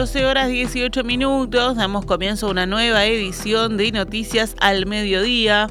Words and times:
12 0.00 0.24
horas 0.24 0.48
18 0.48 1.04
minutos, 1.04 1.76
damos 1.76 2.06
comienzo 2.06 2.46
a 2.46 2.50
una 2.52 2.64
nueva 2.64 3.04
edición 3.04 3.76
de 3.76 3.92
Noticias 3.92 4.54
al 4.58 4.86
Mediodía. 4.86 5.68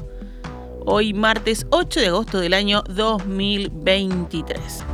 Hoy 0.86 1.12
martes 1.14 1.66
8 1.70 1.98
de 1.98 2.06
agosto 2.06 2.38
del 2.38 2.54
año 2.54 2.84
2023. 2.86 4.84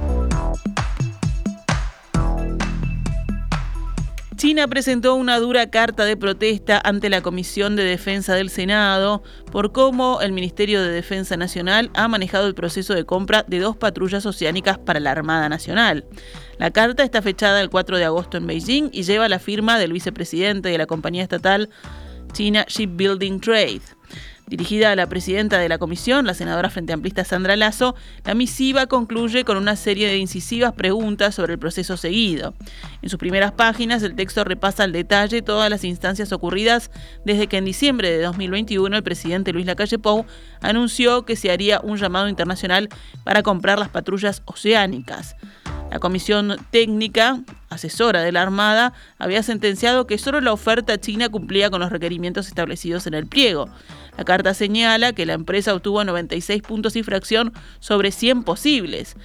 China 4.36 4.68
presentó 4.68 5.14
una 5.14 5.38
dura 5.38 5.70
carta 5.70 6.04
de 6.04 6.14
protesta 6.14 6.78
ante 6.84 7.08
la 7.08 7.22
Comisión 7.22 7.74
de 7.74 7.84
Defensa 7.84 8.34
del 8.34 8.50
Senado 8.50 9.22
por 9.50 9.72
cómo 9.72 10.20
el 10.20 10.32
Ministerio 10.32 10.82
de 10.82 10.90
Defensa 10.90 11.38
Nacional 11.38 11.90
ha 11.94 12.06
manejado 12.06 12.46
el 12.46 12.54
proceso 12.54 12.92
de 12.92 13.06
compra 13.06 13.46
de 13.48 13.60
dos 13.60 13.78
patrullas 13.78 14.26
oceánicas 14.26 14.76
para 14.76 15.00
la 15.00 15.12
Armada 15.12 15.48
Nacional. 15.48 16.04
La 16.58 16.70
carta 16.70 17.02
está 17.02 17.22
fechada 17.22 17.62
el 17.62 17.70
4 17.70 17.96
de 17.96 18.04
agosto 18.04 18.36
en 18.36 18.46
Beijing 18.46 18.90
y 18.92 19.04
lleva 19.04 19.26
la 19.30 19.38
firma 19.38 19.78
del 19.78 19.94
vicepresidente 19.94 20.68
de 20.68 20.76
la 20.76 20.86
compañía 20.86 21.22
estatal 21.22 21.70
China 22.34 22.66
Shipbuilding 22.68 23.40
Trade. 23.40 23.80
Dirigida 24.48 24.92
a 24.92 24.96
la 24.96 25.08
presidenta 25.08 25.58
de 25.58 25.68
la 25.68 25.78
comisión, 25.78 26.24
la 26.24 26.32
senadora 26.32 26.70
frente 26.70 26.92
amplista 26.92 27.24
Sandra 27.24 27.56
Lazo, 27.56 27.96
la 28.24 28.34
misiva 28.34 28.86
concluye 28.86 29.44
con 29.44 29.56
una 29.56 29.74
serie 29.74 30.06
de 30.06 30.18
incisivas 30.18 30.72
preguntas 30.72 31.34
sobre 31.34 31.54
el 31.54 31.58
proceso 31.58 31.96
seguido. 31.96 32.54
En 33.02 33.08
sus 33.08 33.18
primeras 33.18 33.50
páginas, 33.50 34.04
el 34.04 34.14
texto 34.14 34.44
repasa 34.44 34.84
al 34.84 34.92
detalle 34.92 35.42
todas 35.42 35.68
las 35.68 35.82
instancias 35.82 36.30
ocurridas 36.30 36.92
desde 37.24 37.48
que 37.48 37.56
en 37.56 37.64
diciembre 37.64 38.08
de 38.08 38.22
2021 38.22 38.96
el 38.96 39.02
presidente 39.02 39.52
Luis 39.52 39.66
Lacalle 39.66 39.98
Pou 39.98 40.24
anunció 40.60 41.24
que 41.24 41.34
se 41.34 41.50
haría 41.50 41.80
un 41.80 41.98
llamado 41.98 42.28
internacional 42.28 42.88
para 43.24 43.42
comprar 43.42 43.80
las 43.80 43.88
patrullas 43.88 44.42
oceánicas. 44.44 45.34
La 45.90 46.00
comisión 46.00 46.56
técnica 46.70 47.40
asesora 47.68 48.20
de 48.20 48.32
la 48.32 48.42
Armada 48.42 48.92
había 49.18 49.42
sentenciado 49.42 50.06
que 50.06 50.18
solo 50.18 50.40
la 50.40 50.52
oferta 50.52 50.98
china 50.98 51.28
cumplía 51.28 51.70
con 51.70 51.80
los 51.80 51.90
requerimientos 51.90 52.48
establecidos 52.48 53.06
en 53.06 53.14
el 53.14 53.26
pliego. 53.26 53.68
La 54.16 54.24
carta 54.24 54.54
señala 54.54 55.12
que 55.12 55.26
la 55.26 55.34
empresa 55.34 55.74
obtuvo 55.74 56.04
96 56.04 56.62
puntos 56.62 56.96
y 56.96 57.02
fracción 57.02 57.52
sobre 57.80 58.10
100 58.10 58.44
posibles. 58.44 59.16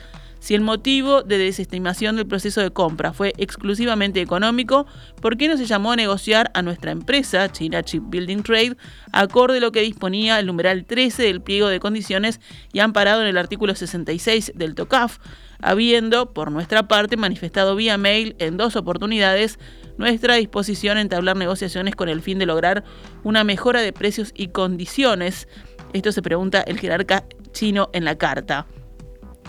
Si 0.41 0.55
el 0.55 0.61
motivo 0.61 1.21
de 1.21 1.37
desestimación 1.37 2.15
del 2.15 2.25
proceso 2.25 2.61
de 2.61 2.71
compra 2.71 3.13
fue 3.13 3.31
exclusivamente 3.37 4.21
económico, 4.21 4.87
¿por 5.21 5.37
qué 5.37 5.47
no 5.47 5.55
se 5.55 5.67
llamó 5.67 5.91
a 5.91 5.95
negociar 5.95 6.49
a 6.55 6.63
nuestra 6.63 6.89
empresa, 6.89 7.51
China 7.51 7.83
Building 7.85 8.41
Trade, 8.41 8.75
acorde 9.11 9.59
a 9.59 9.61
lo 9.61 9.71
que 9.71 9.81
disponía 9.81 10.39
el 10.39 10.47
numeral 10.47 10.85
13 10.85 11.21
del 11.21 11.41
pliego 11.41 11.67
de 11.67 11.79
condiciones 11.79 12.41
y 12.73 12.79
amparado 12.79 13.21
en 13.21 13.27
el 13.27 13.37
artículo 13.37 13.75
66 13.75 14.53
del 14.55 14.73
TOCAF, 14.73 15.19
habiendo, 15.61 16.33
por 16.33 16.51
nuestra 16.51 16.87
parte, 16.87 17.17
manifestado 17.17 17.75
vía 17.75 17.99
mail 17.99 18.35
en 18.39 18.57
dos 18.57 18.75
oportunidades 18.75 19.59
nuestra 19.97 20.33
disposición 20.35 20.97
a 20.97 21.01
entablar 21.01 21.37
negociaciones 21.37 21.95
con 21.95 22.09
el 22.09 22.23
fin 22.23 22.39
de 22.39 22.47
lograr 22.47 22.83
una 23.23 23.43
mejora 23.43 23.81
de 23.81 23.93
precios 23.93 24.31
y 24.35 24.47
condiciones. 24.47 25.47
Esto 25.93 26.11
se 26.11 26.23
pregunta 26.23 26.61
el 26.61 26.79
jerarca 26.79 27.25
chino 27.51 27.91
en 27.93 28.05
la 28.05 28.17
carta. 28.17 28.65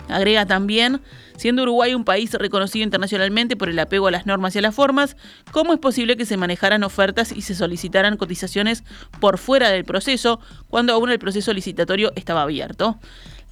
Agrega 0.09 0.45
también, 0.45 1.01
siendo 1.37 1.63
Uruguay 1.63 1.93
un 1.95 2.03
país 2.03 2.33
reconocido 2.33 2.83
internacionalmente 2.83 3.55
por 3.55 3.69
el 3.69 3.79
apego 3.79 4.07
a 4.07 4.11
las 4.11 4.25
normas 4.25 4.55
y 4.55 4.59
a 4.59 4.61
las 4.61 4.75
formas, 4.75 5.15
¿cómo 5.51 5.73
es 5.73 5.79
posible 5.79 6.17
que 6.17 6.25
se 6.25 6.37
manejaran 6.37 6.83
ofertas 6.83 7.31
y 7.31 7.41
se 7.41 7.55
solicitaran 7.55 8.17
cotizaciones 8.17 8.83
por 9.19 9.37
fuera 9.37 9.69
del 9.69 9.85
proceso 9.85 10.39
cuando 10.69 10.93
aún 10.93 11.09
el 11.09 11.19
proceso 11.19 11.53
licitatorio 11.53 12.11
estaba 12.15 12.41
abierto? 12.41 12.99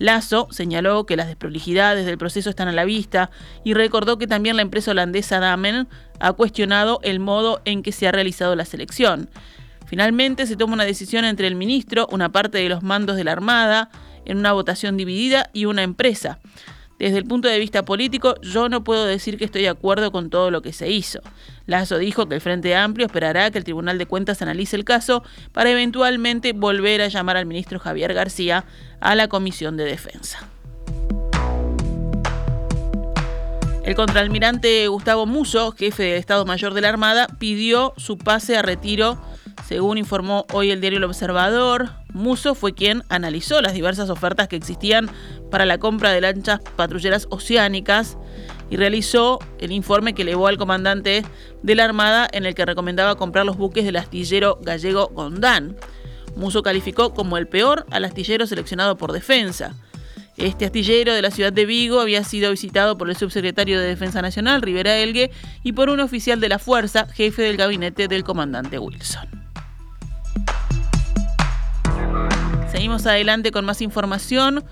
Lazo 0.02 0.48
señaló 0.50 1.06
que 1.06 1.16
las 1.16 1.28
desprolijidades 1.28 2.08
del 2.08 2.18
proceso 2.18 2.50
están 2.50 2.68
a 2.68 2.72
la 2.72 2.86
vista 2.86 3.30
y 3.64 3.76
recordó 3.76 4.18
que 4.18 4.26
también 4.26 4.56
la 4.56 4.64
empresa 4.64 4.92
holandesa 4.92 5.40
Damen 5.40 5.88
ha 6.20 6.34
cuestionado 6.34 7.00
el 7.04 7.20
modo 7.20 7.62
en 7.66 7.84
que 7.84 7.92
se 7.92 8.08
ha 8.08 8.12
realizado 8.12 8.56
la 8.56 8.66
selección. 8.66 9.30
Finalmente 9.86 10.48
se 10.48 10.56
toma 10.56 10.74
una 10.74 10.86
decisión 10.86 11.24
entre 11.24 11.48
el 11.48 11.56
ministro, 11.56 12.08
una 12.12 12.32
parte 12.32 12.58
de 12.58 12.70
los 12.70 12.82
mandos 12.82 13.16
de 13.16 13.26
la 13.26 13.34
Armada, 13.34 13.90
en 14.32 14.38
una 14.38 14.54
votación 14.54 14.98
dividida 14.98 15.50
y 15.54 15.66
una 15.66 15.84
empresa. 15.84 16.40
Desde 16.98 17.18
el 17.18 17.26
punto 17.26 17.48
de 17.48 17.60
vista 17.60 17.84
político, 17.84 18.36
yo 18.42 18.70
no 18.70 18.84
puedo 18.84 19.06
decir 19.06 19.38
que 19.38 19.44
estoy 19.46 19.64
de 19.64 19.70
acuerdo 19.70 20.12
con 20.12 20.30
todo 20.30 20.52
lo 20.52 20.62
que 20.62 20.72
se 20.72 20.90
hizo. 20.90 21.20
Lazo 21.66 21.98
dijo 21.98 22.30
que 22.30 22.36
el 22.36 22.42
Frente 22.42 22.76
Amplio 22.76 23.08
esperará 23.08 23.52
que 23.52 23.58
el 23.58 23.64
Tribunal 23.64 23.98
de 23.98 24.06
Cuentas 24.06 24.42
analice 24.42 24.76
el 24.76 24.86
caso 24.86 25.24
para 25.52 25.72
eventualmente 25.72 26.54
volver 26.54 27.02
a 27.02 27.08
llamar 27.08 27.38
al 27.38 27.46
ministro 27.46 27.80
Javier 27.80 28.14
García 28.14 28.66
a 29.00 29.16
la 29.16 29.28
Comisión 29.28 29.78
de 29.78 29.86
Defensa. 29.86 30.48
El 33.84 33.96
contraalmirante 33.96 34.88
Gustavo 34.88 35.26
Muso, 35.26 35.72
jefe 35.72 36.04
de 36.04 36.18
Estado 36.18 36.46
Mayor 36.46 36.74
de 36.76 36.82
la 36.82 36.90
Armada, 36.90 37.28
pidió 37.40 37.94
su 37.98 38.18
pase 38.18 38.56
a 38.56 38.62
retiro 38.62 39.20
según 39.72 39.98
informó 39.98 40.46
hoy 40.52 40.70
el 40.70 40.82
diario 40.82 40.98
El 40.98 41.06
Observador, 41.06 41.92
Muso 42.12 42.56
fue 42.56 42.74
quien 42.74 43.04
analizó 43.08 43.62
las 43.62 43.74
diversas 43.74 44.10
ofertas 44.10 44.50
que 44.50 44.58
existían 44.58 45.10
para 45.50 45.66
la 45.66 45.78
compra 45.78 46.12
de 46.12 46.20
lanchas 46.20 46.60
patrulleras 46.76 47.26
oceánicas 47.30 48.18
y 48.70 48.76
realizó 48.76 49.40
el 49.60 49.72
informe 49.72 50.14
que 50.14 50.24
elevó 50.24 50.48
al 50.48 50.58
comandante 50.58 51.24
de 51.64 51.76
la 51.76 51.86
Armada 51.86 52.28
en 52.34 52.46
el 52.46 52.54
que 52.54 52.66
recomendaba 52.66 53.16
comprar 53.16 53.46
los 53.46 53.56
buques 53.56 53.86
del 53.86 53.96
astillero 53.96 54.60
gallego 54.62 55.08
Gondán. 55.14 55.78
Muso 56.36 56.64
calificó 56.64 57.14
como 57.14 57.38
el 57.38 57.48
peor 57.48 57.86
al 57.92 58.04
astillero 58.04 58.48
seleccionado 58.48 58.98
por 58.98 59.14
defensa. 59.14 59.74
Este 60.36 60.66
astillero 60.66 61.14
de 61.14 61.22
la 61.22 61.32
ciudad 61.32 61.54
de 61.54 61.66
Vigo 61.66 62.02
había 62.02 62.26
sido 62.26 62.52
visitado 62.52 62.98
por 62.98 63.10
el 63.10 63.16
subsecretario 63.16 63.80
de 63.80 63.88
Defensa 63.88 64.22
Nacional, 64.22 64.62
Rivera 64.62 64.98
Elgue, 64.98 65.32
y 65.64 65.72
por 65.72 65.90
un 65.90 66.02
oficial 66.02 66.42
de 66.42 66.50
la 66.50 66.60
Fuerza, 66.60 67.08
jefe 67.08 67.42
del 67.44 67.56
gabinete 67.56 68.10
del 68.10 68.26
comandante 68.26 68.78
Wilson. 68.78 69.41
Seguimos 72.72 73.06
adelante 73.06 73.52
con 73.52 73.66
más 73.66 73.82
información. 73.82 74.64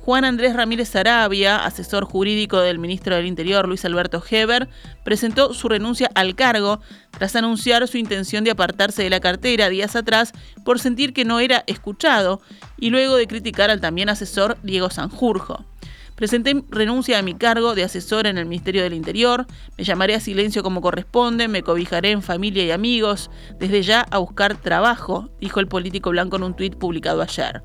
Juan 0.00 0.24
Andrés 0.24 0.54
Ramírez 0.54 0.94
Arabia, 0.96 1.64
asesor 1.64 2.04
jurídico 2.04 2.60
del 2.60 2.80
ministro 2.80 3.14
del 3.14 3.26
Interior 3.26 3.68
Luis 3.68 3.84
Alberto 3.84 4.22
Heber, 4.28 4.68
presentó 5.04 5.54
su 5.54 5.68
renuncia 5.68 6.10
al 6.14 6.34
cargo 6.34 6.80
tras 7.10 7.36
anunciar 7.36 7.86
su 7.86 7.98
intención 7.98 8.42
de 8.42 8.50
apartarse 8.50 9.04
de 9.04 9.10
la 9.10 9.20
cartera 9.20 9.68
días 9.68 9.94
atrás 9.94 10.32
por 10.64 10.80
sentir 10.80 11.12
que 11.12 11.24
no 11.24 11.38
era 11.38 11.62
escuchado 11.68 12.40
y 12.78 12.90
luego 12.90 13.16
de 13.16 13.28
criticar 13.28 13.70
al 13.70 13.80
también 13.80 14.08
asesor 14.08 14.58
Diego 14.64 14.90
Sanjurjo. 14.90 15.64
Presenté 16.16 16.64
renuncia 16.70 17.18
a 17.18 17.22
mi 17.22 17.34
cargo 17.34 17.74
de 17.74 17.84
asesor 17.84 18.26
en 18.26 18.38
el 18.38 18.46
Ministerio 18.46 18.82
del 18.82 18.94
Interior, 18.94 19.46
me 19.76 19.84
llamaré 19.84 20.14
a 20.14 20.20
silencio 20.20 20.62
como 20.62 20.80
corresponde, 20.80 21.46
me 21.46 21.62
cobijaré 21.62 22.10
en 22.10 22.22
familia 22.22 22.64
y 22.64 22.70
amigos, 22.70 23.30
desde 23.60 23.82
ya 23.82 24.00
a 24.10 24.16
buscar 24.16 24.56
trabajo, 24.56 25.28
dijo 25.42 25.60
el 25.60 25.68
político 25.68 26.08
blanco 26.10 26.36
en 26.36 26.44
un 26.44 26.56
tuit 26.56 26.74
publicado 26.74 27.20
ayer. 27.20 27.62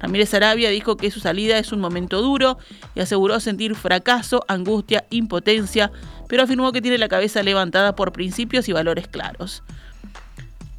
Ramírez 0.00 0.34
Arabia 0.34 0.68
dijo 0.68 0.98
que 0.98 1.10
su 1.10 1.20
salida 1.20 1.56
es 1.56 1.72
un 1.72 1.80
momento 1.80 2.20
duro 2.20 2.58
y 2.94 3.00
aseguró 3.00 3.40
sentir 3.40 3.74
fracaso, 3.74 4.44
angustia, 4.48 5.06
impotencia, 5.08 5.90
pero 6.28 6.42
afirmó 6.42 6.72
que 6.72 6.82
tiene 6.82 6.98
la 6.98 7.08
cabeza 7.08 7.42
levantada 7.42 7.96
por 7.96 8.12
principios 8.12 8.68
y 8.68 8.72
valores 8.74 9.08
claros. 9.08 9.62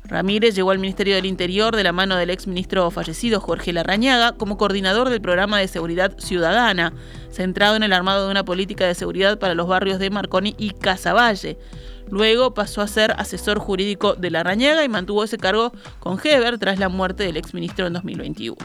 Ramírez 0.08 0.56
llegó 0.56 0.72
al 0.72 0.80
Ministerio 0.80 1.16
del 1.16 1.26
Interior 1.26 1.76
de 1.76 1.84
la 1.84 1.92
mano 1.92 2.16
del 2.16 2.30
exministro 2.30 2.90
fallecido 2.92 3.40
Jorge 3.40 3.74
Larrañaga 3.74 4.34
como 4.34 4.58
coordinador 4.58 5.10
del 5.10 5.22
programa 5.22 5.60
de 5.60 5.68
seguridad 5.68 6.18
ciudadana, 6.20 6.94
centrado 7.32 7.76
en 7.76 7.84
el 7.84 7.94
armado 7.94 8.26
de 8.26 8.32
una 8.32 8.46
política 8.46 8.86
de 8.86 8.94
seguridad 8.94 9.40
para 9.40 9.56
los 9.56 9.68
barrios 9.68 9.98
de 10.00 10.12
Marconi 10.12 10.56
y 10.58 10.72
Casaballe. 10.72 11.58
Luego 12.10 12.54
pasó 12.54 12.82
a 12.82 12.88
ser 12.88 13.16
asesor 13.18 13.58
jurídico 13.58 14.14
de 14.14 14.30
Larrañaga 14.30 14.84
y 14.84 14.90
mantuvo 14.90 15.24
ese 15.24 15.40
cargo 15.40 15.72
con 16.00 16.20
Heber 16.24 16.60
tras 16.60 16.78
la 16.78 16.90
muerte 16.90 17.24
del 17.24 17.38
exministro 17.38 17.88
en 17.88 17.94
2021. 17.94 18.58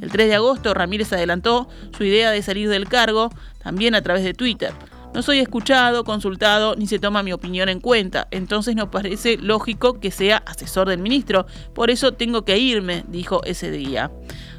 El 0.00 0.10
3 0.10 0.28
de 0.28 0.34
agosto, 0.34 0.74
Ramírez 0.74 1.12
adelantó 1.12 1.68
su 1.96 2.04
idea 2.04 2.30
de 2.30 2.42
salir 2.42 2.68
del 2.68 2.88
cargo, 2.88 3.30
también 3.62 3.94
a 3.94 4.02
través 4.02 4.24
de 4.24 4.34
Twitter. 4.34 4.72
No 5.14 5.22
soy 5.22 5.38
escuchado, 5.38 6.02
consultado, 6.02 6.74
ni 6.74 6.88
se 6.88 6.98
toma 6.98 7.22
mi 7.22 7.32
opinión 7.32 7.68
en 7.68 7.78
cuenta. 7.78 8.26
Entonces 8.32 8.74
nos 8.74 8.88
parece 8.88 9.36
lógico 9.36 10.00
que 10.00 10.10
sea 10.10 10.38
asesor 10.38 10.88
del 10.88 10.98
ministro. 10.98 11.46
Por 11.72 11.90
eso 11.90 12.12
tengo 12.14 12.44
que 12.44 12.58
irme, 12.58 13.04
dijo 13.06 13.40
ese 13.44 13.70
día. 13.70 14.10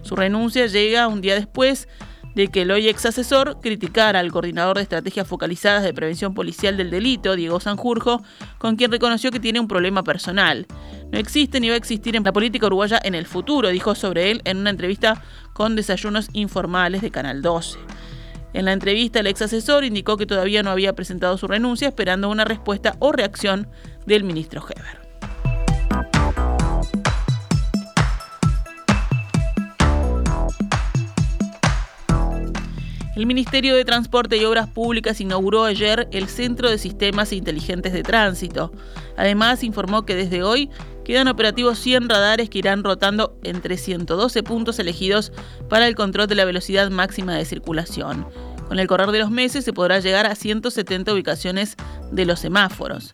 Su 0.02 0.16
renuncia 0.16 0.66
llega 0.68 1.10
un 1.10 1.19
día 1.19 1.36
después 1.36 1.90
de 2.36 2.48
que 2.48 2.62
el 2.62 2.72
hoy 2.72 2.88
ex 2.88 3.06
asesor 3.06 3.60
criticara 3.62 4.19
al 4.19 4.31
coordinador 4.31 4.78
de 4.78 4.84
estrategias 4.84 5.28
focalizadas 5.28 5.84
de 5.84 5.94
prevención 5.94 6.34
policial 6.34 6.78
del 6.78 6.90
delito, 6.90 7.36
Diego 7.36 7.60
Sanjurjo, 7.60 8.24
con 8.57 8.78
quien 8.78 8.92
reconoció 8.92 9.31
que 9.31 9.42
tiene 9.42 9.60
un 9.60 9.68
problema 9.68 10.04
personal. 10.04 10.68
No 11.12 11.19
existe 11.19 11.60
ni 11.60 11.68
va 11.68 11.75
a 11.75 11.78
existir 11.78 12.16
en 12.16 12.24
la 12.24 12.34
política 12.34 12.68
uruguaya 12.68 13.00
en 13.04 13.16
el 13.16 13.25
futuro, 13.25 13.69
dijo 13.69 13.94
sobre 13.94 14.31
él 14.31 14.42
en 14.46 14.57
una 14.57 14.69
entrevista 14.69 15.22
con 15.54 15.75
desayunos 15.75 16.30
informales 16.31 17.02
de 17.02 17.12
Canal 17.12 17.42
12. 17.42 17.78
En 18.56 18.63
la 18.63 18.72
entrevista, 18.72 19.19
el 19.19 19.28
ex 19.28 19.42
asesor 19.42 19.84
indicó 19.84 20.16
que 20.16 20.25
todavía 20.25 20.63
no 20.63 20.69
había 20.69 20.94
presentado 20.94 21.38
su 21.38 21.46
renuncia, 21.46 21.90
esperando 21.90 22.30
una 22.30 22.46
respuesta 22.46 22.96
o 23.00 23.12
reacción 23.12 23.68
del 24.06 24.24
ministro 24.24 24.63
Heber. 24.66 25.06
El 33.18 33.25
Ministerio 33.25 33.75
de 33.75 33.84
Transporte 33.84 34.38
y 34.38 34.46
Obras 34.46 34.69
Públicas 34.69 35.19
inauguró 35.19 35.66
ayer 35.66 36.07
el 36.12 36.30
Centro 36.30 36.69
de 36.69 36.78
Sistemas 36.78 37.34
Inteligentes 37.34 37.92
de 37.92 38.04
Tránsito. 38.04 38.72
Además, 39.18 39.66
informó 39.66 40.06
que 40.06 40.16
desde 40.16 40.44
hoy 40.44 40.69
quedan 41.06 41.30
operativos 41.30 41.80
100 41.80 42.10
radares 42.10 42.50
que 42.50 42.57
irán 42.57 42.84
rotando 42.84 43.40
entre 43.44 43.78
112 43.78 44.44
puntos 44.44 44.80
elegidos 44.80 45.31
para 45.69 45.88
el 45.88 45.96
control 45.96 46.28
de 46.28 46.36
la 46.36 46.44
velocidad 46.44 46.90
máxima 46.90 47.36
de 47.36 47.46
circulación. 47.46 48.28
Con 48.68 48.80
el 48.80 48.88
correr 48.88 49.12
de 49.12 49.19
los 49.19 49.30
meses 49.30 49.63
se 49.63 49.72
podrá 49.72 50.00
llegar 50.00 50.25
a 50.25 50.36
170 50.36 51.13
ubicaciones 51.13 51.75
de 52.12 52.25
los 52.25 52.40
semáforos. 52.40 53.13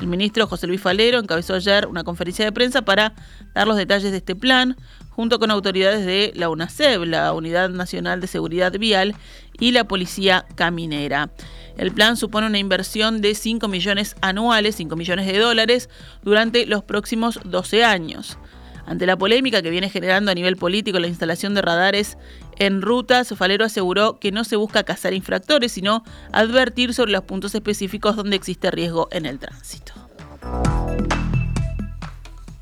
El 0.00 0.06
ministro 0.06 0.46
José 0.46 0.66
Luis 0.66 0.80
Falero 0.80 1.18
encabezó 1.18 1.54
ayer 1.54 1.86
una 1.86 2.04
conferencia 2.04 2.44
de 2.44 2.52
prensa 2.52 2.82
para 2.82 3.14
dar 3.54 3.66
los 3.66 3.76
detalles 3.76 4.12
de 4.12 4.18
este 4.18 4.36
plan, 4.36 4.76
junto 5.10 5.38
con 5.38 5.50
autoridades 5.50 6.06
de 6.06 6.32
la 6.36 6.48
UNACEB, 6.48 7.04
la 7.04 7.32
Unidad 7.32 7.70
Nacional 7.70 8.20
de 8.20 8.26
Seguridad 8.26 8.72
Vial, 8.78 9.14
y 9.58 9.72
la 9.72 9.84
Policía 9.84 10.46
Caminera. 10.54 11.30
El 11.80 11.92
plan 11.92 12.18
supone 12.18 12.46
una 12.46 12.58
inversión 12.58 13.22
de 13.22 13.34
5 13.34 13.66
millones 13.66 14.14
anuales, 14.20 14.76
5 14.76 14.96
millones 14.96 15.26
de 15.26 15.38
dólares, 15.38 15.88
durante 16.22 16.66
los 16.66 16.84
próximos 16.84 17.40
12 17.42 17.84
años. 17.84 18.36
Ante 18.84 19.06
la 19.06 19.16
polémica 19.16 19.62
que 19.62 19.70
viene 19.70 19.88
generando 19.88 20.30
a 20.30 20.34
nivel 20.34 20.58
político 20.58 20.98
la 20.98 21.06
instalación 21.06 21.54
de 21.54 21.62
radares 21.62 22.18
en 22.58 22.82
rutas, 22.82 23.32
Falero 23.34 23.64
aseguró 23.64 24.18
que 24.18 24.30
no 24.30 24.44
se 24.44 24.56
busca 24.56 24.82
cazar 24.82 25.14
infractores, 25.14 25.72
sino 25.72 26.04
advertir 26.32 26.92
sobre 26.92 27.12
los 27.12 27.22
puntos 27.22 27.54
específicos 27.54 28.14
donde 28.14 28.36
existe 28.36 28.70
riesgo 28.70 29.08
en 29.10 29.24
el 29.24 29.38
tránsito. 29.38 29.94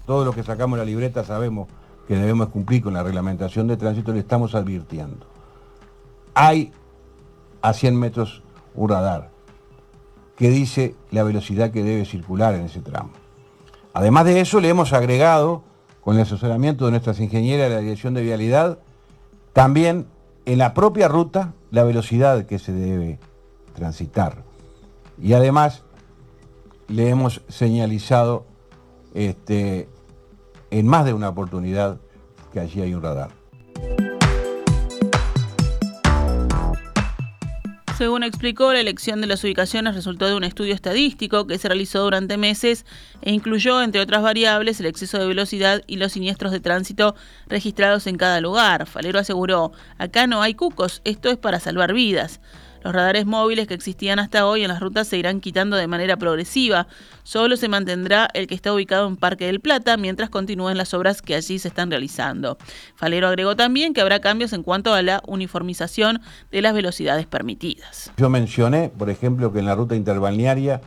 Todos 0.06 0.24
los 0.24 0.32
que 0.32 0.44
sacamos 0.44 0.78
la 0.78 0.84
libreta 0.84 1.24
sabemos 1.24 1.66
que 2.06 2.14
debemos 2.14 2.50
cumplir 2.50 2.82
con 2.82 2.94
la 2.94 3.02
reglamentación 3.02 3.66
de 3.66 3.76
tránsito, 3.76 4.12
le 4.12 4.20
estamos 4.20 4.54
advirtiendo. 4.54 5.26
Hay 6.34 6.70
a 7.62 7.72
100 7.72 7.98
metros 7.98 8.44
un 8.78 8.88
radar 8.88 9.30
que 10.36 10.50
dice 10.50 10.94
la 11.10 11.24
velocidad 11.24 11.72
que 11.72 11.82
debe 11.82 12.04
circular 12.04 12.54
en 12.54 12.62
ese 12.62 12.80
tramo. 12.80 13.10
Además 13.92 14.24
de 14.24 14.40
eso, 14.40 14.60
le 14.60 14.68
hemos 14.68 14.92
agregado, 14.92 15.64
con 16.00 16.14
el 16.14 16.22
asesoramiento 16.22 16.84
de 16.84 16.92
nuestras 16.92 17.18
ingenieras 17.18 17.68
de 17.68 17.74
la 17.74 17.80
Dirección 17.80 18.14
de 18.14 18.22
Vialidad, 18.22 18.78
también 19.52 20.06
en 20.46 20.58
la 20.58 20.74
propia 20.74 21.08
ruta 21.08 21.54
la 21.72 21.82
velocidad 21.82 22.46
que 22.46 22.60
se 22.60 22.72
debe 22.72 23.18
transitar. 23.74 24.44
Y 25.20 25.32
además 25.32 25.82
le 26.86 27.08
hemos 27.08 27.42
señalizado 27.48 28.46
este, 29.14 29.88
en 30.70 30.86
más 30.86 31.04
de 31.04 31.14
una 31.14 31.30
oportunidad 31.30 31.98
que 32.52 32.60
allí 32.60 32.80
hay 32.80 32.94
un 32.94 33.02
radar. 33.02 33.37
Según 37.98 38.22
explicó, 38.22 38.72
la 38.72 38.78
elección 38.78 39.20
de 39.20 39.26
las 39.26 39.42
ubicaciones 39.42 39.96
resultó 39.96 40.28
de 40.28 40.36
un 40.36 40.44
estudio 40.44 40.72
estadístico 40.72 41.48
que 41.48 41.58
se 41.58 41.66
realizó 41.66 42.04
durante 42.04 42.36
meses 42.36 42.86
e 43.22 43.32
incluyó, 43.32 43.82
entre 43.82 44.00
otras 44.00 44.22
variables, 44.22 44.78
el 44.78 44.86
exceso 44.86 45.18
de 45.18 45.26
velocidad 45.26 45.82
y 45.88 45.96
los 45.96 46.12
siniestros 46.12 46.52
de 46.52 46.60
tránsito 46.60 47.16
registrados 47.48 48.06
en 48.06 48.16
cada 48.16 48.40
lugar. 48.40 48.86
Falero 48.86 49.18
aseguró, 49.18 49.72
acá 49.98 50.28
no 50.28 50.42
hay 50.42 50.54
cucos, 50.54 51.02
esto 51.04 51.28
es 51.28 51.38
para 51.38 51.58
salvar 51.58 51.92
vidas. 51.92 52.40
Los 52.88 52.94
radares 52.94 53.26
móviles 53.26 53.66
que 53.66 53.74
existían 53.74 54.18
hasta 54.18 54.46
hoy 54.46 54.62
en 54.62 54.68
las 54.68 54.80
rutas 54.80 55.06
se 55.06 55.18
irán 55.18 55.40
quitando 55.40 55.76
de 55.76 55.86
manera 55.86 56.16
progresiva. 56.16 56.86
Solo 57.22 57.58
se 57.58 57.68
mantendrá 57.68 58.30
el 58.32 58.46
que 58.46 58.54
está 58.54 58.72
ubicado 58.72 59.06
en 59.06 59.18
Parque 59.18 59.44
del 59.44 59.60
Plata 59.60 59.98
mientras 59.98 60.30
continúen 60.30 60.78
las 60.78 60.94
obras 60.94 61.20
que 61.20 61.34
allí 61.34 61.58
se 61.58 61.68
están 61.68 61.90
realizando. 61.90 62.56
Falero 62.94 63.28
agregó 63.28 63.56
también 63.56 63.92
que 63.92 64.00
habrá 64.00 64.20
cambios 64.22 64.54
en 64.54 64.62
cuanto 64.62 64.94
a 64.94 65.02
la 65.02 65.22
uniformización 65.26 66.22
de 66.50 66.62
las 66.62 66.72
velocidades 66.72 67.26
permitidas. 67.26 68.10
Yo 68.16 68.30
mencioné, 68.30 68.88
por 68.88 69.10
ejemplo, 69.10 69.52
que 69.52 69.58
en 69.58 69.66
la 69.66 69.74
ruta 69.74 69.94
interbalnearia 69.94 70.80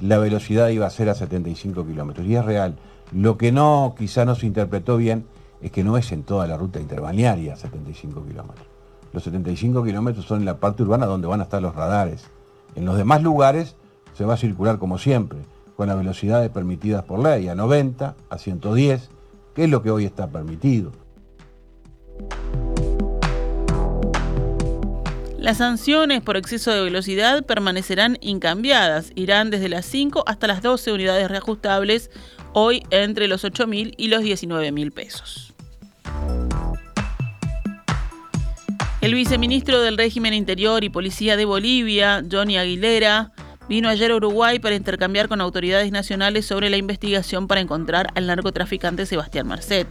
la 0.00 0.18
velocidad 0.18 0.70
iba 0.70 0.88
a 0.88 0.90
ser 0.90 1.08
a 1.10 1.14
75 1.14 1.86
kilómetros 1.86 2.26
y 2.26 2.34
es 2.34 2.44
real. 2.44 2.74
Lo 3.12 3.38
que 3.38 3.52
no, 3.52 3.94
quizá 3.96 4.24
no 4.24 4.34
se 4.34 4.46
interpretó 4.46 4.96
bien, 4.96 5.24
es 5.62 5.70
que 5.70 5.84
no 5.84 5.96
es 5.96 6.10
en 6.10 6.24
toda 6.24 6.48
la 6.48 6.56
ruta 6.56 6.80
interbalnearia 6.80 7.54
75 7.54 8.26
kilómetros. 8.26 8.75
Los 9.16 9.24
75 9.24 9.82
kilómetros 9.82 10.26
son 10.26 10.40
en 10.40 10.44
la 10.44 10.58
parte 10.58 10.82
urbana 10.82 11.06
donde 11.06 11.26
van 11.26 11.40
a 11.40 11.44
estar 11.44 11.62
los 11.62 11.74
radares. 11.74 12.26
En 12.74 12.84
los 12.84 12.98
demás 12.98 13.22
lugares 13.22 13.74
se 14.12 14.26
va 14.26 14.34
a 14.34 14.36
circular 14.36 14.78
como 14.78 14.98
siempre, 14.98 15.38
con 15.74 15.88
las 15.88 15.96
velocidades 15.96 16.50
permitidas 16.50 17.02
por 17.04 17.20
ley, 17.20 17.48
a 17.48 17.54
90, 17.54 18.14
a 18.28 18.38
110, 18.38 19.08
que 19.54 19.64
es 19.64 19.70
lo 19.70 19.82
que 19.82 19.90
hoy 19.90 20.04
está 20.04 20.26
permitido. 20.28 20.92
Las 25.38 25.56
sanciones 25.56 26.20
por 26.20 26.36
exceso 26.36 26.70
de 26.70 26.82
velocidad 26.82 27.42
permanecerán 27.46 28.18
incambiadas. 28.20 29.12
Irán 29.14 29.48
desde 29.48 29.70
las 29.70 29.86
5 29.86 30.24
hasta 30.26 30.46
las 30.46 30.60
12 30.60 30.92
unidades 30.92 31.30
reajustables, 31.30 32.10
hoy 32.52 32.82
entre 32.90 33.28
los 33.28 33.46
8.000 33.46 33.94
y 33.96 34.08
los 34.08 34.22
19.000 34.22 34.92
pesos. 34.92 35.55
El 39.06 39.14
viceministro 39.14 39.82
del 39.82 39.96
Régimen 39.96 40.34
Interior 40.34 40.82
y 40.82 40.88
Policía 40.88 41.36
de 41.36 41.44
Bolivia, 41.44 42.24
Johnny 42.28 42.58
Aguilera, 42.58 43.30
vino 43.68 43.88
ayer 43.88 44.10
a 44.10 44.16
Uruguay 44.16 44.58
para 44.58 44.74
intercambiar 44.74 45.28
con 45.28 45.40
autoridades 45.40 45.92
nacionales 45.92 46.44
sobre 46.44 46.70
la 46.70 46.76
investigación 46.76 47.46
para 47.46 47.60
encontrar 47.60 48.08
al 48.16 48.26
narcotraficante 48.26 49.06
Sebastián 49.06 49.46
Marcet. 49.46 49.86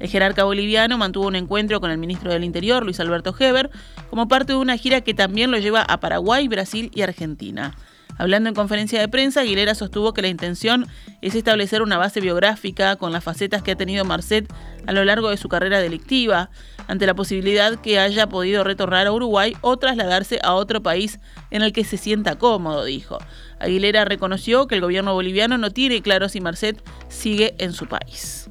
El 0.00 0.08
jerarca 0.08 0.42
boliviano 0.42 0.98
mantuvo 0.98 1.28
un 1.28 1.36
encuentro 1.36 1.80
con 1.80 1.92
el 1.92 1.98
ministro 1.98 2.32
del 2.32 2.42
Interior, 2.42 2.82
Luis 2.82 2.98
Alberto 2.98 3.32
Heber, 3.38 3.70
como 4.10 4.26
parte 4.26 4.54
de 4.54 4.58
una 4.58 4.76
gira 4.76 5.00
que 5.00 5.14
también 5.14 5.52
lo 5.52 5.58
lleva 5.58 5.82
a 5.82 6.00
Paraguay, 6.00 6.48
Brasil 6.48 6.90
y 6.92 7.02
Argentina. 7.02 7.72
Hablando 8.18 8.48
en 8.48 8.54
conferencia 8.54 8.98
de 8.98 9.08
prensa, 9.08 9.40
Aguilera 9.42 9.74
sostuvo 9.74 10.14
que 10.14 10.22
la 10.22 10.28
intención 10.28 10.86
es 11.20 11.34
establecer 11.34 11.82
una 11.82 11.98
base 11.98 12.20
biográfica 12.20 12.96
con 12.96 13.12
las 13.12 13.22
facetas 13.22 13.62
que 13.62 13.72
ha 13.72 13.76
tenido 13.76 14.04
Marcet 14.06 14.50
a 14.86 14.92
lo 14.92 15.04
largo 15.04 15.28
de 15.28 15.36
su 15.36 15.48
carrera 15.48 15.80
delictiva, 15.80 16.50
ante 16.88 17.06
la 17.06 17.14
posibilidad 17.14 17.78
que 17.80 17.98
haya 17.98 18.28
podido 18.28 18.64
retornar 18.64 19.06
a 19.06 19.12
Uruguay 19.12 19.54
o 19.60 19.76
trasladarse 19.76 20.38
a 20.42 20.54
otro 20.54 20.82
país 20.82 21.18
en 21.50 21.62
el 21.62 21.72
que 21.72 21.84
se 21.84 21.96
sienta 21.98 22.38
cómodo, 22.38 22.84
dijo. 22.84 23.18
Aguilera 23.58 24.04
reconoció 24.04 24.66
que 24.66 24.76
el 24.76 24.80
gobierno 24.80 25.12
boliviano 25.12 25.58
no 25.58 25.70
tiene 25.70 26.00
claro 26.00 26.28
si 26.28 26.40
Marcet 26.40 26.82
sigue 27.08 27.54
en 27.58 27.72
su 27.72 27.86
país. 27.86 28.48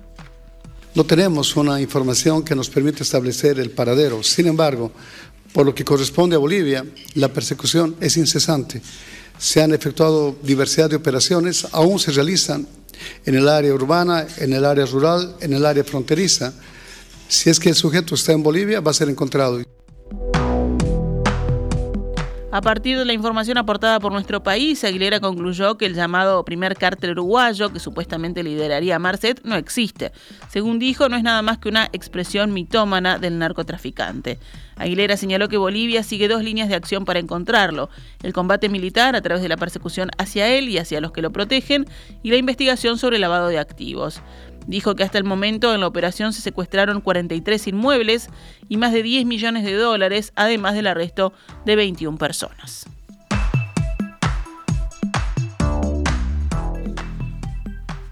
No 0.94 1.06
tenemos 1.06 1.56
una 1.56 1.81
información 1.81 2.44
que 2.44 2.56
nos 2.56 2.69
permita 2.69 3.03
establecer 3.03 3.59
el 3.59 3.71
paradero. 3.71 4.21
Sin 4.21 4.47
embargo, 4.47 4.92
por 5.54 5.66
lo 5.66 5.73
que 5.73 5.85
corresponde 5.85 6.35
a 6.35 6.40
Bolivia, 6.40 6.85
la 7.16 7.30
persecución 7.30 7.95
es 7.99 8.18
incesante 8.18 8.81
se 9.37 9.61
han 9.61 9.73
efectuado 9.73 10.35
diversidad 10.44 10.89
de 10.89 10.95
operaciones, 10.95 11.68
aún 11.71 11.99
se 11.99 12.11
realizan 12.11 12.68
en 13.25 13.35
el 13.35 13.47
área 13.47 13.73
urbana, 13.73 14.25
en 14.37 14.54
el 14.54 14.65
área 14.65 14.85
rural, 14.85 15.35
en 15.42 15.54
el 15.54 15.65
área 15.65 15.83
fronteriza. 15.83 16.54
Si 17.27 17.49
es 17.49 17.59
que 17.59 17.69
el 17.69 17.75
sujeto 17.75 18.15
está 18.15 18.31
en 18.31 18.44
Bolivia, 18.44 18.80
va 18.80 18.92
a 18.92 18.94
ser 18.94 19.09
encontrado. 19.09 19.61
A 22.56 22.62
partir 22.62 22.97
de 22.97 23.04
la 23.04 23.12
información 23.12 23.57
aportada 23.57 24.00
por 24.00 24.14
nuestro 24.14 24.42
país, 24.42 24.81
Aguilera 24.85 25.19
concluyó 25.19 25.78
que 25.78 25.88
el 25.88 25.94
llamado 25.94 26.45
primer 26.45 26.78
cártel 26.78 27.12
uruguayo, 27.12 27.74
que 27.74 27.81
supuestamente 27.81 28.44
lideraría 28.44 28.97
Marcet, 28.97 29.42
no 29.44 29.57
existe. 29.57 30.14
Según 30.47 30.80
dijo, 30.80 31.09
no 31.09 31.18
es 31.18 31.24
nada 31.24 31.42
más 31.42 31.57
que 31.57 31.68
una 31.68 31.90
expresión 31.92 32.54
mitómana 32.54 33.19
del 33.19 33.40
narcotraficante. 33.40 34.40
Aguilera 34.78 35.18
señaló 35.18 35.50
que 35.50 35.57
Bolivia 35.57 36.02
sigue 36.02 36.30
dos 36.30 36.44
líneas 36.44 36.69
de 36.69 36.76
acción 36.76 37.04
para 37.04 37.19
encontrarlo, 37.19 37.90
el 38.24 38.31
combate 38.31 38.69
militar 38.69 39.18
a 39.18 39.21
través 39.21 39.44
de 39.44 39.50
la 39.50 39.57
persecución 39.57 40.09
hacia 40.18 40.47
él 40.47 40.69
y 40.69 40.78
hacia 40.78 41.02
los 41.02 41.12
que 41.12 41.21
lo 41.21 41.33
protegen, 41.33 41.85
y 42.24 42.30
la 42.30 42.38
investigación 42.38 42.97
sobre 42.97 43.18
el 43.18 43.21
lavado 43.21 43.50
de 43.50 43.59
activos. 43.59 44.21
Dijo 44.68 44.95
que 44.95 45.04
hasta 45.04 45.18
el 45.18 45.24
momento 45.24 45.74
en 45.74 45.81
la 45.81 45.88
operación 45.88 46.34
se 46.34 46.42
secuestraron 46.42 47.02
43 47.02 47.68
inmuebles 47.68 48.30
y 48.68 48.78
más 48.78 48.94
de 48.94 49.04
10 49.04 49.26
millones 49.26 49.64
de 49.64 49.74
dólares, 49.74 50.31
además 50.36 50.74
del 50.74 50.88
arresto 50.88 51.34
de 51.66 51.76
21 51.76 52.18
personas. 52.18 52.88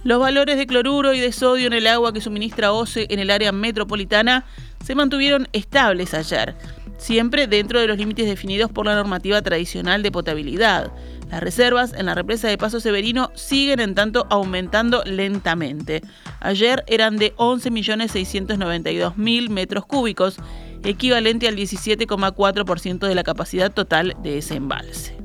Los 0.03 0.19
valores 0.19 0.57
de 0.57 0.67
cloruro 0.67 1.13
y 1.13 1.19
de 1.21 1.31
sodio 1.31 1.67
en 1.67 1.73
el 1.73 1.87
agua 1.87 2.11
que 2.11 2.19
suministra 2.19 2.73
OCE 2.73 3.07
en 3.09 3.19
el 3.19 3.31
área 3.31 3.53
metropolitana 3.53 4.45
se 4.83 4.95
mantuvieron 4.95 5.47
estables 5.53 6.13
ayer, 6.13 6.55
siempre 6.97 7.47
dentro 7.47 7.79
de 7.79 7.87
los 7.87 7.97
límites 7.97 8.25
definidos 8.25 8.69
por 8.69 8.85
la 8.85 8.95
normativa 8.95 9.41
tradicional 9.41 10.03
de 10.03 10.11
potabilidad. 10.11 10.91
Las 11.33 11.41
reservas 11.41 11.93
en 11.93 12.05
la 12.05 12.13
represa 12.13 12.47
de 12.47 12.59
Paso 12.59 12.79
Severino 12.79 13.31
siguen 13.33 13.79
en 13.79 13.95
tanto 13.95 14.27
aumentando 14.29 15.01
lentamente. 15.03 16.03
Ayer 16.39 16.83
eran 16.85 17.17
de 17.17 17.35
11.692.000 17.37 19.49
metros 19.49 19.87
cúbicos, 19.87 20.37
equivalente 20.83 21.47
al 21.47 21.55
17,4% 21.55 23.07
de 23.07 23.15
la 23.15 23.23
capacidad 23.23 23.73
total 23.73 24.15
de 24.21 24.37
ese 24.37 24.53
embalse. 24.53 25.17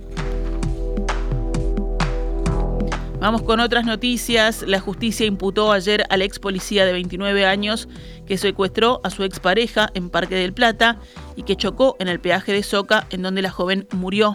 Vamos 3.20 3.42
con 3.42 3.60
otras 3.60 3.84
noticias. 3.84 4.64
La 4.66 4.80
justicia 4.80 5.26
imputó 5.26 5.72
ayer 5.72 6.04
al 6.08 6.22
ex 6.22 6.38
policía 6.38 6.86
de 6.86 6.94
29 6.94 7.44
años 7.44 7.86
que 8.26 8.38
secuestró 8.38 9.02
a 9.04 9.10
su 9.10 9.24
expareja 9.24 9.90
en 9.92 10.08
Parque 10.08 10.36
del 10.36 10.54
Plata 10.54 11.00
y 11.36 11.42
que 11.42 11.56
chocó 11.56 11.96
en 11.98 12.08
el 12.08 12.18
peaje 12.18 12.54
de 12.54 12.62
Soca, 12.62 13.06
en 13.10 13.20
donde 13.20 13.42
la 13.42 13.50
joven 13.50 13.86
murió. 13.92 14.34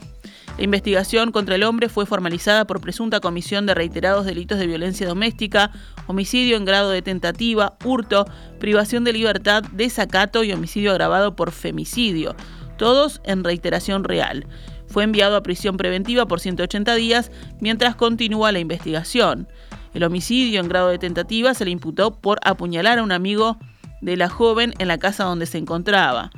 La 0.57 0.65
investigación 0.65 1.31
contra 1.31 1.55
el 1.55 1.63
hombre 1.63 1.89
fue 1.89 2.05
formalizada 2.05 2.65
por 2.65 2.79
presunta 2.79 3.19
comisión 3.19 3.65
de 3.65 3.73
reiterados 3.73 4.25
delitos 4.25 4.59
de 4.59 4.67
violencia 4.67 5.07
doméstica, 5.07 5.71
homicidio 6.05 6.57
en 6.57 6.65
grado 6.65 6.91
de 6.91 7.01
tentativa, 7.01 7.75
hurto, 7.83 8.25
privación 8.59 9.03
de 9.03 9.13
libertad, 9.13 9.63
desacato 9.71 10.43
y 10.43 10.53
homicidio 10.53 10.91
agravado 10.91 11.35
por 11.35 11.51
femicidio, 11.51 12.35
todos 12.77 13.19
en 13.23 13.43
reiteración 13.43 14.03
real. 14.03 14.45
Fue 14.87 15.03
enviado 15.03 15.35
a 15.35 15.43
prisión 15.43 15.75
preventiva 15.75 16.27
por 16.27 16.39
180 16.39 16.93
días 16.95 17.31
mientras 17.59 17.95
continúa 17.95 18.51
la 18.51 18.59
investigación. 18.59 19.47
El 19.95 20.03
homicidio 20.03 20.59
en 20.59 20.69
grado 20.69 20.89
de 20.89 20.99
tentativa 20.99 21.55
se 21.55 21.65
le 21.65 21.71
imputó 21.71 22.19
por 22.19 22.39
apuñalar 22.43 22.99
a 22.99 23.03
un 23.03 23.11
amigo 23.11 23.57
de 24.01 24.17
la 24.17 24.29
joven 24.29 24.75
en 24.77 24.87
la 24.87 24.99
casa 24.99 25.23
donde 25.23 25.47
se 25.47 25.57
encontraba. 25.57 26.29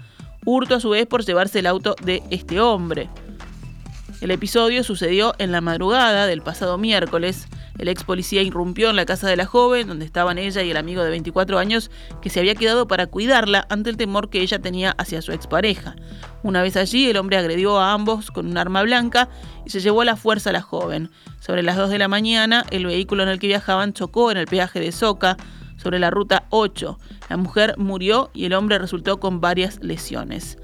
Hurto 0.45 0.75
a 0.75 0.79
su 0.79 0.91
vez 0.91 1.05
por 1.05 1.25
llevarse 1.25 1.59
el 1.59 1.67
auto 1.67 1.95
de 2.01 2.23
este 2.29 2.61
hombre. 2.61 3.09
El 4.21 4.31
episodio 4.31 4.83
sucedió 4.83 5.33
en 5.39 5.51
la 5.51 5.61
madrugada 5.61 6.25
del 6.25 6.41
pasado 6.41 6.77
miércoles. 6.77 7.47
El 7.77 7.89
ex 7.89 8.05
policía 8.05 8.41
irrumpió 8.41 8.89
en 8.89 8.95
la 8.95 9.05
casa 9.05 9.27
de 9.27 9.35
la 9.35 9.45
joven, 9.45 9.87
donde 9.87 10.05
estaban 10.05 10.37
ella 10.37 10.63
y 10.63 10.71
el 10.71 10.77
amigo 10.77 11.03
de 11.03 11.09
24 11.09 11.59
años, 11.59 11.91
que 12.21 12.29
se 12.29 12.39
había 12.39 12.55
quedado 12.55 12.87
para 12.87 13.07
cuidarla 13.07 13.67
ante 13.69 13.89
el 13.89 13.97
temor 13.97 14.29
que 14.29 14.39
ella 14.39 14.59
tenía 14.59 14.91
hacia 14.91 15.21
su 15.21 15.33
expareja. 15.33 15.95
Una 16.43 16.61
vez 16.61 16.77
allí, 16.77 17.09
el 17.09 17.17
hombre 17.17 17.37
agredió 17.37 17.77
a 17.77 17.91
ambos 17.91 18.31
con 18.31 18.47
un 18.47 18.57
arma 18.57 18.83
blanca 18.83 19.27
y 19.65 19.69
se 19.69 19.81
llevó 19.81 20.01
a 20.01 20.05
la 20.05 20.15
fuerza 20.15 20.51
a 20.51 20.53
la 20.53 20.61
joven. 20.61 21.11
Sobre 21.41 21.61
las 21.61 21.75
2 21.75 21.89
de 21.89 21.99
la 21.99 22.07
mañana, 22.07 22.65
el 22.71 22.85
vehículo 22.85 23.23
en 23.23 23.29
el 23.29 23.39
que 23.39 23.47
viajaban 23.47 23.93
chocó 23.93 24.31
en 24.31 24.37
el 24.37 24.47
peaje 24.47 24.79
de 24.79 24.93
Soca, 24.93 25.35
sobre 25.75 25.99
la 25.99 26.09
ruta 26.09 26.45
8. 26.51 26.97
La 27.29 27.37
mujer 27.37 27.75
murió 27.77 28.31
y 28.33 28.45
el 28.45 28.53
hombre 28.53 28.79
resultó 28.79 29.19
con 29.19 29.41
varias 29.41 29.79
lesiones. 29.83 30.57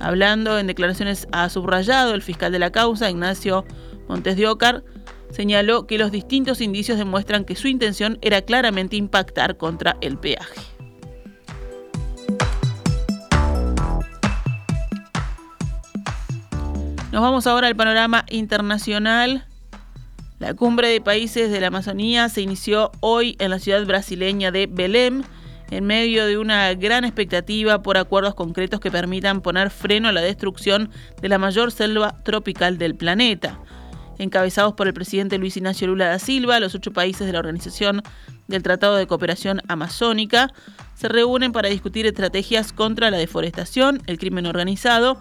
Hablando 0.00 0.58
en 0.58 0.66
declaraciones 0.66 1.28
a 1.32 1.48
subrayado, 1.48 2.14
el 2.14 2.22
fiscal 2.22 2.52
de 2.52 2.58
la 2.58 2.70
causa, 2.70 3.10
Ignacio 3.10 3.64
Montes 4.08 4.36
de 4.36 4.48
Ocar, 4.48 4.84
señaló 5.30 5.86
que 5.86 5.98
los 5.98 6.12
distintos 6.12 6.60
indicios 6.60 6.98
demuestran 6.98 7.44
que 7.44 7.56
su 7.56 7.68
intención 7.68 8.18
era 8.22 8.42
claramente 8.42 8.96
impactar 8.96 9.56
contra 9.56 9.96
el 10.00 10.18
peaje. 10.18 10.60
Nos 17.14 17.22
vamos 17.22 17.46
ahora 17.46 17.68
al 17.68 17.76
panorama 17.76 18.24
internacional. 18.28 19.46
La 20.40 20.54
cumbre 20.54 20.88
de 20.88 21.00
países 21.00 21.50
de 21.50 21.60
la 21.60 21.68
Amazonía 21.68 22.28
se 22.28 22.40
inició 22.40 22.90
hoy 22.98 23.36
en 23.38 23.50
la 23.50 23.60
ciudad 23.60 23.86
brasileña 23.86 24.50
de 24.50 24.66
Belém 24.66 25.22
en 25.70 25.84
medio 25.84 26.26
de 26.26 26.38
una 26.38 26.72
gran 26.74 27.04
expectativa 27.04 27.82
por 27.82 27.96
acuerdos 27.96 28.34
concretos 28.34 28.80
que 28.80 28.90
permitan 28.90 29.40
poner 29.40 29.70
freno 29.70 30.08
a 30.08 30.12
la 30.12 30.20
destrucción 30.20 30.90
de 31.20 31.28
la 31.28 31.38
mayor 31.38 31.72
selva 31.72 32.22
tropical 32.22 32.78
del 32.78 32.94
planeta. 32.94 33.58
Encabezados 34.18 34.74
por 34.74 34.86
el 34.86 34.94
presidente 34.94 35.38
Luis 35.38 35.56
Ignacio 35.56 35.88
Lula 35.88 36.06
da 36.06 36.18
Silva, 36.18 36.60
los 36.60 36.74
ocho 36.74 36.92
países 36.92 37.26
de 37.26 37.32
la 37.32 37.40
Organización 37.40 38.02
del 38.46 38.62
Tratado 38.62 38.96
de 38.96 39.06
Cooperación 39.06 39.60
Amazónica 39.68 40.52
se 40.94 41.08
reúnen 41.08 41.52
para 41.52 41.68
discutir 41.68 42.06
estrategias 42.06 42.72
contra 42.72 43.10
la 43.10 43.16
deforestación, 43.16 44.02
el 44.06 44.18
crimen 44.18 44.46
organizado 44.46 45.18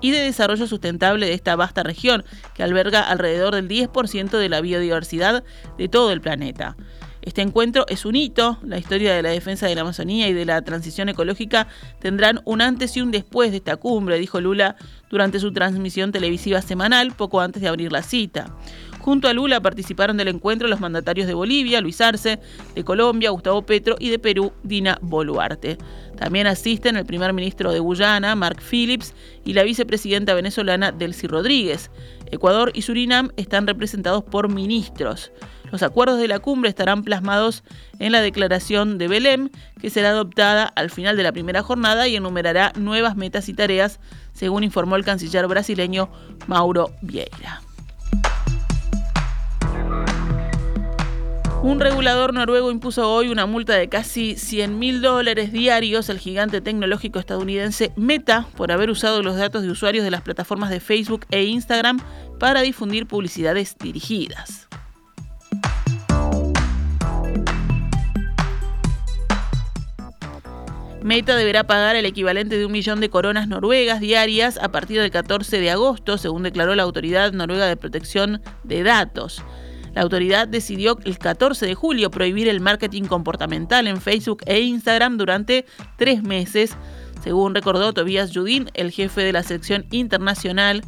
y 0.00 0.10
de 0.10 0.20
desarrollo 0.20 0.66
sustentable 0.66 1.26
de 1.26 1.32
esta 1.32 1.56
vasta 1.56 1.82
región, 1.82 2.24
que 2.54 2.62
alberga 2.62 3.00
alrededor 3.00 3.54
del 3.54 3.68
10% 3.68 4.38
de 4.38 4.48
la 4.48 4.60
biodiversidad 4.60 5.42
de 5.78 5.88
todo 5.88 6.12
el 6.12 6.20
planeta. 6.20 6.76
Este 7.26 7.42
encuentro 7.42 7.86
es 7.88 8.04
un 8.04 8.14
hito, 8.14 8.56
la 8.62 8.78
historia 8.78 9.12
de 9.12 9.20
la 9.20 9.30
defensa 9.30 9.66
de 9.66 9.74
la 9.74 9.80
Amazonía 9.80 10.28
y 10.28 10.32
de 10.32 10.44
la 10.44 10.62
transición 10.62 11.08
ecológica 11.08 11.66
tendrán 11.98 12.40
un 12.44 12.62
antes 12.62 12.96
y 12.96 13.00
un 13.00 13.10
después 13.10 13.50
de 13.50 13.56
esta 13.56 13.76
cumbre, 13.76 14.16
dijo 14.16 14.40
Lula 14.40 14.76
durante 15.10 15.40
su 15.40 15.52
transmisión 15.52 16.12
televisiva 16.12 16.62
semanal 16.62 17.12
poco 17.16 17.40
antes 17.40 17.60
de 17.62 17.68
abrir 17.68 17.90
la 17.90 18.04
cita. 18.04 18.54
Junto 19.06 19.28
a 19.28 19.32
Lula 19.32 19.60
participaron 19.60 20.16
del 20.16 20.26
encuentro 20.26 20.66
los 20.66 20.80
mandatarios 20.80 21.28
de 21.28 21.34
Bolivia, 21.34 21.80
Luis 21.80 22.00
Arce, 22.00 22.40
de 22.74 22.84
Colombia, 22.84 23.30
Gustavo 23.30 23.62
Petro 23.62 23.94
y 24.00 24.10
de 24.10 24.18
Perú, 24.18 24.52
Dina 24.64 24.98
Boluarte. 25.00 25.78
También 26.18 26.48
asisten 26.48 26.96
el 26.96 27.06
primer 27.06 27.32
ministro 27.32 27.70
de 27.70 27.78
Guyana, 27.78 28.34
Mark 28.34 28.60
Phillips, 28.68 29.14
y 29.44 29.52
la 29.52 29.62
vicepresidenta 29.62 30.34
venezolana 30.34 30.90
Delcy 30.90 31.28
Rodríguez. 31.28 31.92
Ecuador 32.32 32.72
y 32.74 32.82
Surinam 32.82 33.30
están 33.36 33.68
representados 33.68 34.24
por 34.24 34.52
ministros. 34.52 35.30
Los 35.70 35.84
acuerdos 35.84 36.18
de 36.18 36.26
la 36.26 36.40
cumbre 36.40 36.68
estarán 36.68 37.04
plasmados 37.04 37.62
en 38.00 38.10
la 38.10 38.20
declaración 38.20 38.98
de 38.98 39.06
Belém, 39.06 39.50
que 39.80 39.88
será 39.88 40.08
adoptada 40.08 40.64
al 40.64 40.90
final 40.90 41.16
de 41.16 41.22
la 41.22 41.30
primera 41.30 41.62
jornada 41.62 42.08
y 42.08 42.16
enumerará 42.16 42.72
nuevas 42.74 43.14
metas 43.14 43.48
y 43.48 43.54
tareas, 43.54 44.00
según 44.32 44.64
informó 44.64 44.96
el 44.96 45.04
canciller 45.04 45.46
brasileño 45.46 46.10
Mauro 46.48 46.90
Vieira. 47.02 47.62
Un 51.66 51.80
regulador 51.80 52.32
noruego 52.32 52.70
impuso 52.70 53.12
hoy 53.12 53.28
una 53.28 53.44
multa 53.44 53.74
de 53.74 53.88
casi 53.88 54.36
100 54.36 54.78
mil 54.78 55.02
dólares 55.02 55.50
diarios 55.50 56.08
al 56.10 56.20
gigante 56.20 56.60
tecnológico 56.60 57.18
estadounidense 57.18 57.92
Meta 57.96 58.46
por 58.56 58.70
haber 58.70 58.88
usado 58.88 59.20
los 59.20 59.34
datos 59.34 59.64
de 59.64 59.70
usuarios 59.70 60.04
de 60.04 60.12
las 60.12 60.22
plataformas 60.22 60.70
de 60.70 60.78
Facebook 60.78 61.26
e 61.32 61.42
Instagram 61.42 61.98
para 62.38 62.60
difundir 62.60 63.06
publicidades 63.06 63.76
dirigidas. 63.78 64.68
Meta 71.02 71.34
deberá 71.34 71.64
pagar 71.64 71.96
el 71.96 72.06
equivalente 72.06 72.58
de 72.58 72.66
un 72.66 72.70
millón 72.70 73.00
de 73.00 73.10
coronas 73.10 73.48
noruegas 73.48 73.98
diarias 73.98 74.56
a 74.62 74.68
partir 74.68 75.00
del 75.00 75.10
14 75.10 75.58
de 75.60 75.70
agosto, 75.72 76.16
según 76.16 76.44
declaró 76.44 76.76
la 76.76 76.84
Autoridad 76.84 77.32
Noruega 77.32 77.66
de 77.66 77.76
Protección 77.76 78.40
de 78.62 78.84
Datos. 78.84 79.42
La 79.96 80.02
autoridad 80.02 80.46
decidió 80.46 80.98
el 81.06 81.16
14 81.16 81.64
de 81.64 81.74
julio 81.74 82.10
prohibir 82.10 82.48
el 82.48 82.60
marketing 82.60 83.04
comportamental 83.04 83.86
en 83.86 84.02
Facebook 84.02 84.42
e 84.44 84.60
Instagram 84.60 85.16
durante 85.16 85.64
tres 85.96 86.22
meses, 86.22 86.76
según 87.24 87.54
recordó 87.54 87.94
Tobias 87.94 88.30
Judin, 88.34 88.70
el 88.74 88.90
jefe 88.90 89.22
de 89.22 89.32
la 89.32 89.42
sección 89.42 89.86
internacional 89.90 90.84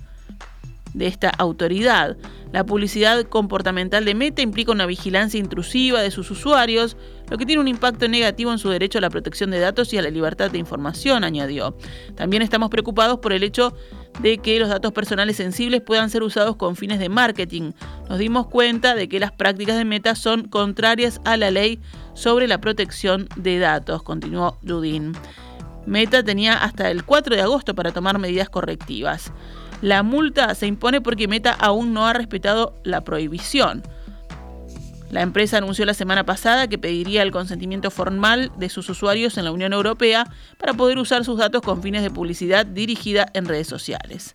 de 0.92 1.06
esta 1.06 1.30
autoridad. 1.30 2.18
La 2.52 2.64
publicidad 2.64 3.24
comportamental 3.24 4.06
de 4.06 4.14
Meta 4.14 4.40
implica 4.40 4.72
una 4.72 4.86
vigilancia 4.86 5.38
intrusiva 5.38 6.00
de 6.00 6.10
sus 6.10 6.30
usuarios, 6.30 6.96
lo 7.30 7.36
que 7.36 7.44
tiene 7.44 7.60
un 7.60 7.68
impacto 7.68 8.08
negativo 8.08 8.50
en 8.50 8.58
su 8.58 8.70
derecho 8.70 8.98
a 8.98 9.00
la 9.02 9.10
protección 9.10 9.50
de 9.50 9.58
datos 9.58 9.92
y 9.92 9.98
a 9.98 10.02
la 10.02 10.08
libertad 10.08 10.50
de 10.50 10.58
información, 10.58 11.24
añadió. 11.24 11.76
También 12.14 12.42
estamos 12.42 12.70
preocupados 12.70 13.18
por 13.18 13.34
el 13.34 13.42
hecho 13.42 13.74
de 14.22 14.38
que 14.38 14.58
los 14.58 14.70
datos 14.70 14.92
personales 14.92 15.36
sensibles 15.36 15.82
puedan 15.82 16.08
ser 16.08 16.22
usados 16.22 16.56
con 16.56 16.74
fines 16.74 16.98
de 16.98 17.10
marketing. 17.10 17.72
Nos 18.08 18.18
dimos 18.18 18.46
cuenta 18.46 18.94
de 18.94 19.08
que 19.10 19.20
las 19.20 19.32
prácticas 19.32 19.76
de 19.76 19.84
Meta 19.84 20.14
son 20.14 20.48
contrarias 20.48 21.20
a 21.26 21.36
la 21.36 21.50
ley 21.50 21.80
sobre 22.14 22.48
la 22.48 22.60
protección 22.62 23.28
de 23.36 23.58
datos, 23.58 24.02
continuó 24.02 24.58
Judin. 24.66 25.12
Meta 25.84 26.22
tenía 26.22 26.54
hasta 26.54 26.90
el 26.90 27.04
4 27.04 27.36
de 27.36 27.42
agosto 27.42 27.74
para 27.74 27.92
tomar 27.92 28.18
medidas 28.18 28.48
correctivas. 28.48 29.32
La 29.80 30.02
multa 30.02 30.54
se 30.54 30.66
impone 30.66 31.00
porque 31.00 31.28
Meta 31.28 31.52
aún 31.52 31.92
no 31.92 32.06
ha 32.06 32.12
respetado 32.12 32.74
la 32.82 33.04
prohibición. 33.04 33.82
La 35.10 35.22
empresa 35.22 35.58
anunció 35.58 35.86
la 35.86 35.94
semana 35.94 36.26
pasada 36.26 36.66
que 36.66 36.78
pediría 36.78 37.22
el 37.22 37.30
consentimiento 37.30 37.90
formal 37.90 38.52
de 38.58 38.68
sus 38.68 38.88
usuarios 38.90 39.38
en 39.38 39.44
la 39.44 39.52
Unión 39.52 39.72
Europea 39.72 40.26
para 40.58 40.74
poder 40.74 40.98
usar 40.98 41.24
sus 41.24 41.38
datos 41.38 41.62
con 41.62 41.82
fines 41.82 42.02
de 42.02 42.10
publicidad 42.10 42.66
dirigida 42.66 43.26
en 43.32 43.46
redes 43.46 43.68
sociales. 43.68 44.34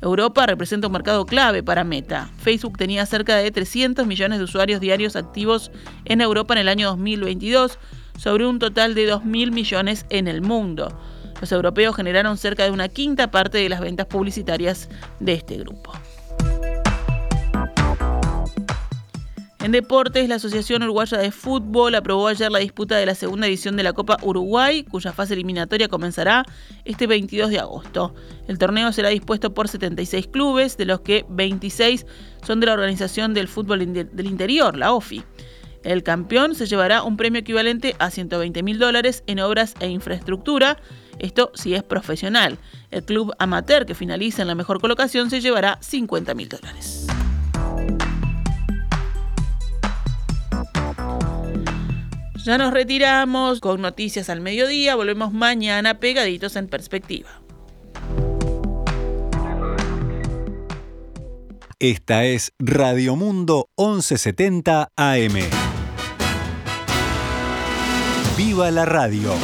Europa 0.00 0.46
representa 0.46 0.86
un 0.86 0.92
mercado 0.92 1.26
clave 1.26 1.62
para 1.62 1.84
Meta. 1.84 2.30
Facebook 2.38 2.78
tenía 2.78 3.04
cerca 3.06 3.36
de 3.36 3.50
300 3.50 4.06
millones 4.06 4.38
de 4.38 4.44
usuarios 4.44 4.80
diarios 4.80 5.16
activos 5.16 5.70
en 6.04 6.20
Europa 6.20 6.54
en 6.54 6.60
el 6.60 6.68
año 6.68 6.88
2022, 6.88 7.78
sobre 8.18 8.46
un 8.46 8.58
total 8.58 8.94
de 8.94 9.12
2.000 9.12 9.52
millones 9.52 10.06
en 10.10 10.28
el 10.28 10.42
mundo. 10.42 10.98
Los 11.40 11.52
europeos 11.52 11.94
generaron 11.96 12.38
cerca 12.38 12.64
de 12.64 12.70
una 12.70 12.88
quinta 12.88 13.30
parte 13.30 13.58
de 13.58 13.68
las 13.68 13.80
ventas 13.80 14.06
publicitarias 14.06 14.88
de 15.20 15.34
este 15.34 15.56
grupo. 15.58 15.92
En 19.66 19.72
deportes, 19.72 20.28
la 20.28 20.36
Asociación 20.36 20.84
Uruguaya 20.84 21.18
de 21.18 21.32
Fútbol 21.32 21.96
aprobó 21.96 22.28
ayer 22.28 22.52
la 22.52 22.60
disputa 22.60 22.98
de 22.98 23.04
la 23.04 23.16
segunda 23.16 23.48
edición 23.48 23.76
de 23.76 23.82
la 23.82 23.94
Copa 23.94 24.16
Uruguay, 24.22 24.84
cuya 24.84 25.12
fase 25.12 25.34
eliminatoria 25.34 25.88
comenzará 25.88 26.44
este 26.84 27.08
22 27.08 27.50
de 27.50 27.58
agosto. 27.58 28.14
El 28.46 28.58
torneo 28.58 28.92
será 28.92 29.08
dispuesto 29.08 29.54
por 29.54 29.66
76 29.66 30.28
clubes, 30.28 30.76
de 30.76 30.84
los 30.84 31.00
que 31.00 31.26
26 31.30 32.06
son 32.46 32.60
de 32.60 32.66
la 32.66 32.74
Organización 32.74 33.34
del 33.34 33.48
Fútbol 33.48 33.92
del 33.92 34.26
Interior, 34.26 34.76
la 34.76 34.92
OFI. 34.92 35.24
El 35.82 36.04
campeón 36.04 36.54
se 36.54 36.66
llevará 36.66 37.02
un 37.02 37.16
premio 37.16 37.40
equivalente 37.40 37.96
a 37.98 38.10
120 38.10 38.62
mil 38.62 38.78
dólares 38.78 39.24
en 39.26 39.40
obras 39.40 39.74
e 39.80 39.88
infraestructura, 39.88 40.78
esto 41.18 41.50
si 41.54 41.74
es 41.74 41.82
profesional. 41.82 42.58
El 42.90 43.04
club 43.04 43.32
amateur 43.38 43.86
que 43.86 43.94
finaliza 43.94 44.42
en 44.42 44.48
la 44.48 44.54
mejor 44.54 44.80
colocación 44.80 45.30
se 45.30 45.40
llevará 45.40 45.78
50 45.80 46.34
mil 46.34 46.48
dólares. 46.48 47.06
Ya 52.44 52.58
nos 52.58 52.72
retiramos 52.72 53.58
con 53.58 53.82
noticias 53.82 54.30
al 54.30 54.40
mediodía. 54.40 54.94
Volvemos 54.94 55.32
mañana 55.32 55.98
pegaditos 55.98 56.54
en 56.54 56.68
perspectiva. 56.68 57.28
Esta 61.78 62.24
es 62.24 62.52
Radio 62.58 63.16
Mundo 63.16 63.68
1170 63.76 64.92
AM. 64.96 65.34
¡Viva 68.36 68.70
la 68.70 68.84
radio! 68.84 69.34